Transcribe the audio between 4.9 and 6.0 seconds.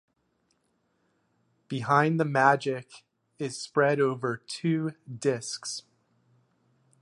discs.